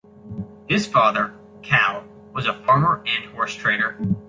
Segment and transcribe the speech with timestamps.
[0.67, 1.31] His father,
[1.61, 2.03] Kalle,
[2.33, 3.99] was a farmer and horse-trader.